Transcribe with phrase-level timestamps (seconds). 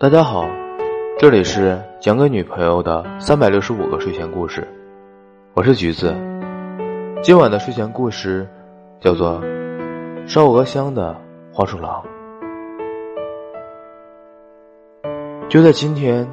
[0.00, 0.48] 大家好，
[1.18, 4.64] 这里是讲给女朋友的三百六十五个睡前故事，
[5.54, 6.14] 我是橘子。
[7.20, 8.48] 今晚的睡前故事
[9.00, 9.42] 叫做
[10.28, 11.16] 《烧鹅香的
[11.52, 12.00] 黄鼠狼》。
[15.48, 16.28] 就在今天，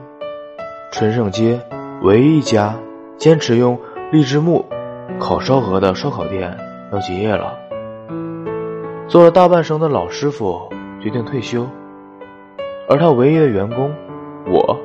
[0.92, 1.60] 春盛街
[2.04, 2.76] 唯一一家
[3.18, 3.80] 坚持用
[4.12, 4.64] 荔枝木
[5.20, 6.56] 烤烧鹅的烧烤店
[6.94, 7.58] 要结业了。
[9.08, 10.70] 做了大半生的老师傅
[11.02, 11.68] 决定退休。
[12.88, 13.92] 而他唯一的员工，
[14.46, 14.78] 我，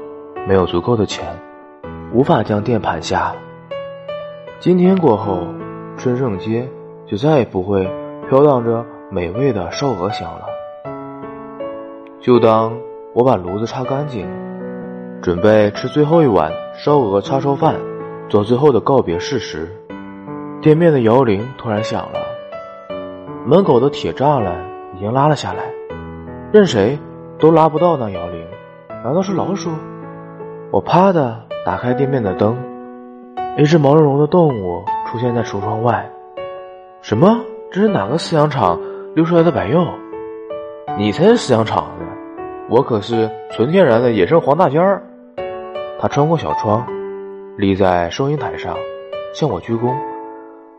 [0.49, 1.39] 没有足够的钱，
[2.15, 3.35] 无法将店盘下。
[4.59, 5.47] 今天过后，
[5.99, 6.67] 春盛街
[7.07, 7.87] 就再也不会
[8.27, 10.47] 飘荡着美味的烧鹅香了。
[12.21, 12.73] 就当
[13.13, 14.27] 我把炉子擦干净，
[15.21, 16.51] 准备吃最后一碗
[16.83, 17.77] 烧鹅叉烧饭，
[18.31, 19.69] 做最后的告别式时，
[20.63, 22.19] 店面的摇铃突然响了，
[23.45, 24.55] 门口的铁栅栏
[24.97, 25.65] 已经拉了下来，
[26.51, 26.99] 任谁。
[27.41, 28.47] 都拉不到那摇铃，
[29.03, 29.71] 难道是老鼠？
[30.71, 32.55] 我啪的打开店面的灯，
[33.57, 36.07] 一只毛茸茸的动物出现在橱窗外。
[37.01, 37.41] 什么？
[37.73, 38.79] 这是哪个饲养场
[39.15, 39.89] 溜出来的白鼬？
[40.99, 42.05] 你才是饲养场的，
[42.69, 45.03] 我可是纯天然的野生黄大仙儿。
[45.99, 46.87] 他穿过小窗，
[47.57, 48.77] 立在收银台上，
[49.33, 49.95] 向我鞠躬，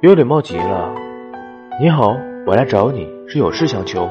[0.01, 0.93] 有礼貌极了。
[1.79, 2.15] 你好，
[2.45, 4.07] 我来找你是有事相求。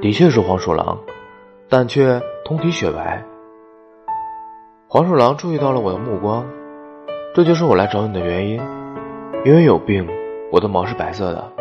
[0.00, 0.98] 的确是黄鼠狼，
[1.68, 3.22] 但却通体雪白。
[4.88, 6.46] 黄鼠狼注意到了我的目光，
[7.34, 8.58] 这就是我来找你的原因。
[9.44, 10.08] 因为有病，
[10.50, 11.52] 我的毛是白色的。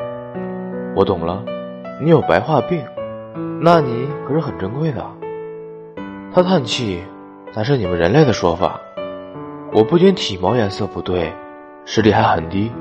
[0.95, 1.43] 我懂了，
[2.01, 2.81] 你有白化病，
[3.59, 5.05] 那你可是很珍贵的。
[6.33, 7.03] 他叹气，
[7.53, 8.79] 那是你们人类的说法。
[9.73, 11.33] 我不仅体毛颜色不对，
[11.83, 12.71] 视力还很低，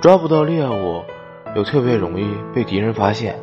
[0.00, 1.02] 抓不到猎物，
[1.54, 3.38] 又特别容易被敌人发现。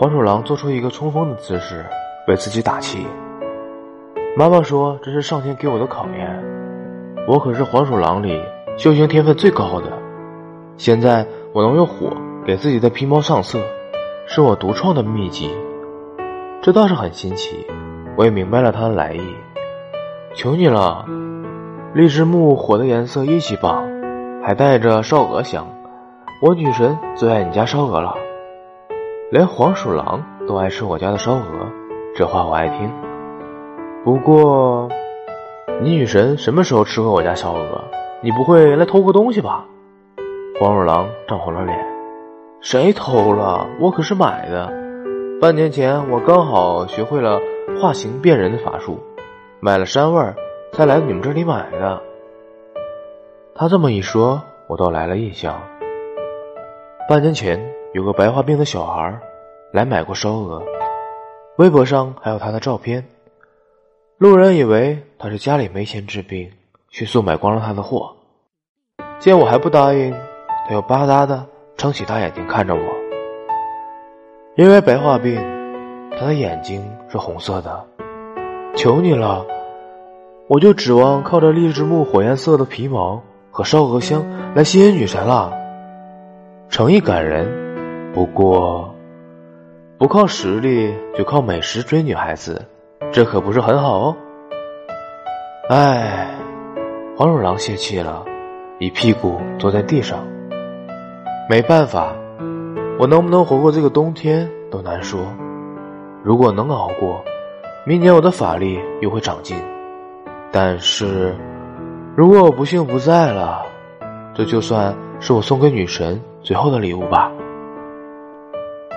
[0.00, 1.84] 黄鼠狼做出一个冲锋的姿势，
[2.28, 3.04] 为自己打气。
[4.36, 6.40] 妈妈说这是上天给我的考验，
[7.26, 8.40] 我可是黄鼠狼里
[8.76, 9.92] 修行天分最高的。
[10.76, 12.12] 现在我能用火
[12.46, 13.58] 给自己的皮毛上色，
[14.28, 15.50] 是我独创的秘籍。
[16.62, 17.66] 这倒是很新奇，
[18.16, 19.34] 我也明白了它的来意。
[20.32, 21.04] 求你了，
[21.92, 23.82] 荔枝木火的颜色一级棒，
[24.44, 25.66] 还带着烧鹅香，
[26.40, 28.14] 我女神最爱你家烧鹅了。
[29.30, 31.42] 连黄鼠狼都爱吃我家的烧鹅，
[32.16, 32.90] 这话我爱听。
[34.02, 34.88] 不过，
[35.82, 37.84] 你女神什么时候吃过我家烧鹅？
[38.22, 39.66] 你不会来偷过东西吧？
[40.58, 41.78] 黄鼠狼涨红了脸。
[42.62, 43.66] 谁偷了？
[43.78, 44.72] 我可是买的。
[45.42, 47.38] 半年前我刚好学会了
[47.78, 48.98] 化形变人的法术，
[49.60, 50.34] 买了膻味儿，
[50.72, 52.02] 才来你们这里买的。
[53.54, 55.60] 他这么一说，我倒来了印象。
[57.06, 57.77] 半年前。
[57.94, 59.18] 有个白化病的小孩
[59.72, 60.62] 来买过烧鹅，
[61.56, 63.02] 微博上还有他的照片。
[64.18, 66.50] 路人以为他是家里没钱治病，
[66.90, 68.14] 迅速买光了他的货。
[69.18, 70.14] 见我还不答应，
[70.66, 71.46] 他又吧嗒的
[71.78, 72.80] 撑起大眼睛看着我。
[74.56, 75.36] 因为白化病，
[76.18, 77.86] 他的眼睛是红色的。
[78.76, 79.46] 求你了，
[80.46, 84.22] 我就指望靠着荔枝木火焰色的皮毛和烧鹅香
[84.54, 85.56] 来吸引女神了。
[86.68, 87.66] 诚意感人。
[88.14, 88.92] 不过，
[89.96, 92.64] 不靠实力就靠美食追女孩子，
[93.12, 94.16] 这可不是很好哦。
[95.68, 96.28] 唉，
[97.16, 98.24] 黄鼠狼泄气了，
[98.78, 100.18] 一屁股坐在地上。
[101.48, 102.12] 没办法，
[102.98, 105.20] 我能不能活过这个冬天都难说。
[106.24, 107.22] 如果能熬过，
[107.86, 109.56] 明年我的法力又会长进。
[110.50, 111.36] 但是，
[112.16, 113.62] 如果我不幸不在了，
[114.34, 117.30] 这就算是我送给女神最后的礼物吧。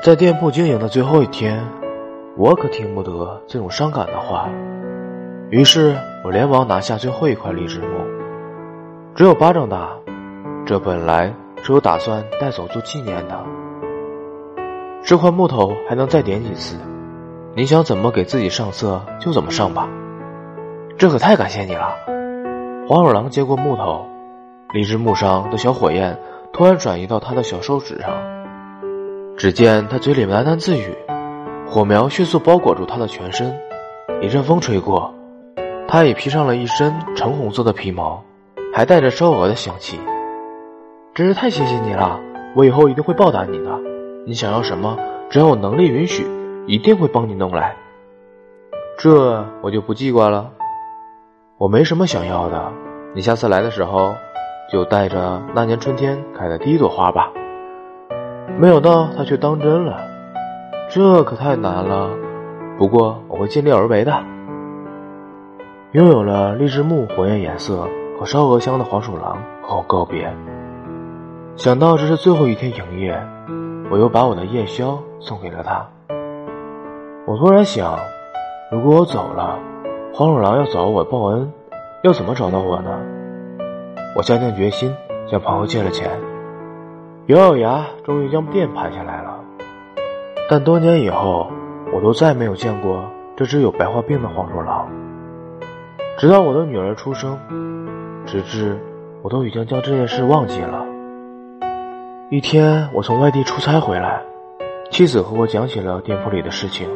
[0.02, 1.64] 在店铺经营的最后一天，
[2.36, 4.50] 我可听不得这种伤感的话。
[5.52, 8.04] 于是我连忙拿下最后一块荔枝木，
[9.14, 9.90] 只有巴掌大。
[10.66, 11.32] 这本来
[11.62, 13.40] 是我打算带走做纪念的。
[15.04, 16.78] 这块木头还能再点几次，
[17.56, 19.88] 你想怎么给自己上色就怎么上吧。
[20.98, 21.96] 这可太感谢你了。
[22.88, 24.08] 黄鼠狼接过木头，
[24.74, 26.18] 荔枝木上的小火焰
[26.52, 28.41] 突然转移到他的小手指上。
[29.38, 30.96] 只见他嘴里喃喃自语，
[31.68, 33.52] 火苗迅速包裹住他的全身。
[34.22, 35.12] 一阵风吹过，
[35.88, 38.24] 他已披上了一身橙红色的皮毛，
[38.74, 40.00] 还带着烧鹅的香气。
[41.16, 42.20] 真是太谢谢你了，
[42.56, 43.80] 我以后一定会报答你的。
[44.28, 44.96] 你想要什么，
[45.30, 46.28] 只要我能力允许，
[46.68, 47.76] 一定会帮你弄来。
[49.00, 50.52] 这我就不记挂了。
[51.58, 52.72] 我没什么想要的，
[53.16, 54.14] 你下次来的时候，
[54.72, 57.32] 就带着那年春天开的第一朵花吧。
[58.60, 59.98] 没想到他却当真了，
[60.90, 62.10] 这可太难了。
[62.78, 64.14] 不过我会尽力而为的。
[65.94, 67.88] 拥有了荔枝木火焰颜色
[68.18, 70.32] 和烧鹅香的黄鼠狼和我告别。
[71.56, 73.20] 想到这是最后一天营业，
[73.92, 75.86] 我又把我的夜宵送给了他。
[77.26, 78.00] 我突然想，
[78.72, 79.60] 如果我走了，
[80.14, 81.52] 黄鼠狼要找我报恩，
[82.04, 83.00] 要怎么找到我呢？
[84.16, 84.94] 我下定决心
[85.28, 86.10] 向朋友借了钱，
[87.32, 89.40] 咬咬牙，终于将店盘下来了。
[90.50, 91.50] 但多年以后，
[91.94, 93.06] 我都再没有见过
[93.38, 94.90] 这只有白化病的黄鼠狼。
[96.18, 97.40] 直到我的女儿出生，
[98.26, 98.78] 直至
[99.22, 100.86] 我都已经将这件事忘记了。
[102.30, 104.22] 一天，我从外地出差回来，
[104.90, 106.90] 妻子和我讲起了店铺里的事情。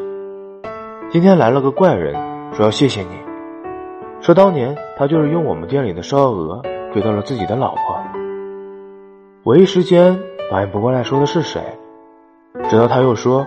[1.09, 2.13] 今天来了个怪人，
[2.51, 3.07] 说要谢谢你，
[4.19, 6.61] 说当年他就是用我们店里的烧鹅
[6.91, 7.97] 追到了自己的老婆。
[9.45, 10.19] 我一时间
[10.49, 11.61] 反应不过来，说的是谁。
[12.67, 13.45] 直到他又说，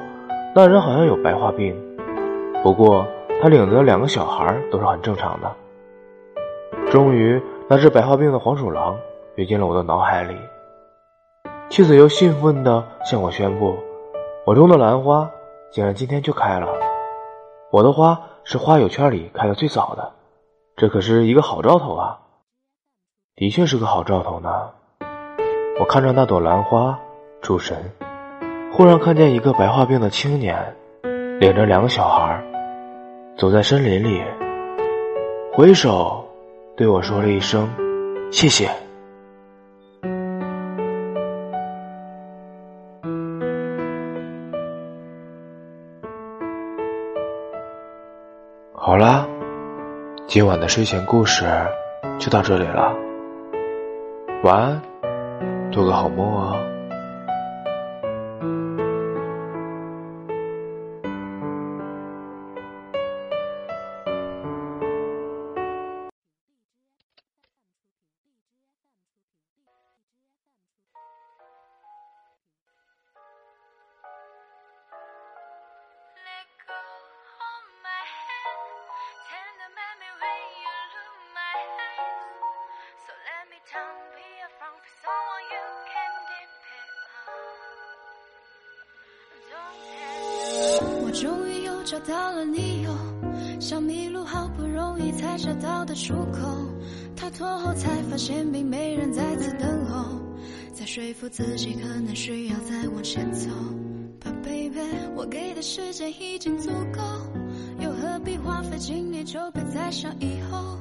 [0.55, 1.75] 那人好像有白化病，
[2.63, 3.05] 不过
[3.43, 5.53] 他领着两个小孩都是很正常的。
[6.93, 8.97] 终于，那只白化病的黄鼠狼
[9.35, 10.37] 跃进了我的脑海里。
[11.69, 13.77] 妻子又兴奋地向我宣布，
[14.47, 15.29] 我种的兰花
[15.73, 16.69] 竟然今天就开了。
[17.73, 20.13] 我的花是花友圈里开的最早的，
[20.77, 22.21] 这可是一个好兆头啊！
[23.35, 24.71] 的确是个好兆头呢。
[25.81, 26.99] 我看着那朵兰花
[27.41, 27.77] 出神。
[28.73, 30.75] 忽然看见一个白化病的青年，
[31.39, 32.43] 领着两个小孩，
[33.37, 34.23] 走在森林里，
[35.53, 36.29] 回首
[36.77, 37.69] 对我说了一声
[38.31, 38.69] “谢谢”。
[48.75, 49.27] 好啦，
[50.27, 51.47] 今晚的睡前故事
[52.19, 52.93] 就到这里了，
[54.43, 54.83] 晚安，
[55.79, 56.78] 做个好梦啊。
[91.09, 92.95] 我终于又找到了你哟，
[93.59, 96.69] 像迷路好不容易才找到的出口。
[97.17, 100.21] 逃脱后才发现并没人在此等候，
[100.75, 103.49] 再说服自己可能需要再往前走。
[104.21, 107.01] But baby，我给的时间已经足够，
[107.81, 110.77] 又何必花费精力就别再想以后？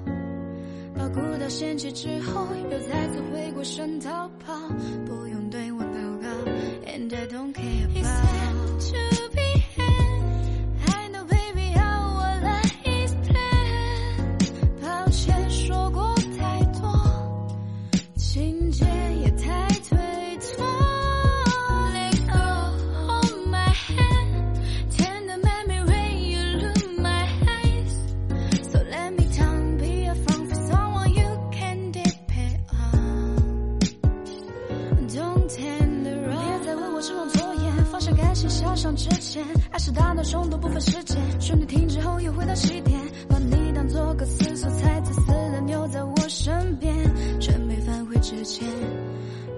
[0.94, 4.54] 把孤岛掀起之后，又再次回过身逃跑，
[5.06, 6.28] 不用对我祷告
[6.86, 9.17] ，And I don't care about。
[40.30, 46.94] 冲动不分时间，旋律停止后又回到起点，把你当作歌词素材，自私的留在我身边，
[47.40, 48.68] 却没返回之前，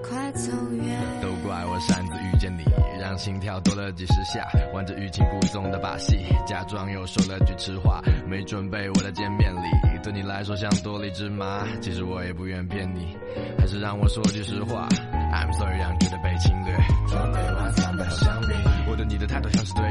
[0.00, 0.96] 快走远。
[1.20, 2.62] 都怪我擅自遇见你，
[3.00, 13.16] 让心跳多了几十下，玩着欲擒故纵的把戏，假装又说了句痴话，没准备我的见面礼，对你来说像多了一只麻，其实我也不愿骗你，
[13.58, 14.88] 还是让我说句实话
[15.32, 16.76] ，I'm sorry 让觉得被侵略。
[17.08, 18.56] 准备晚餐的香槟。
[18.88, 19.82] 我对你的态度像是对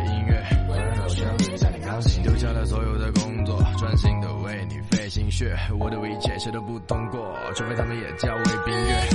[2.66, 5.58] 所有的工作，专心的为你费心血。
[5.80, 9.10] 我的一切谁都不通过，除非他们也叫为冰月。